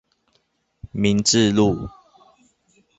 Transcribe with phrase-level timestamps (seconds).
[0.93, 1.87] 民治路